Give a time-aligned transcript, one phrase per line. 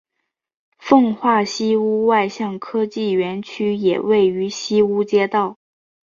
[0.79, 5.59] 奉化西坞外向科技园区也位于西坞街道。